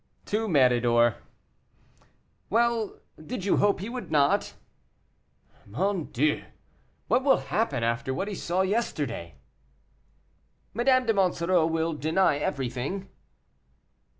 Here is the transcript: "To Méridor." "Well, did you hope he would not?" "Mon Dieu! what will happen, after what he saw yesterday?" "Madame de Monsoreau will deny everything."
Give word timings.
"To 0.25 0.47
Méridor." 0.47 1.17
"Well, 2.49 2.97
did 3.23 3.45
you 3.45 3.57
hope 3.57 3.81
he 3.81 3.87
would 3.87 4.09
not?" 4.11 4.55
"Mon 5.67 6.05
Dieu! 6.05 6.43
what 7.07 7.23
will 7.23 7.37
happen, 7.37 7.83
after 7.83 8.11
what 8.11 8.27
he 8.27 8.33
saw 8.33 8.61
yesterday?" 8.61 9.35
"Madame 10.73 11.05
de 11.05 11.13
Monsoreau 11.13 11.67
will 11.67 11.93
deny 11.93 12.37
everything." 12.39 13.09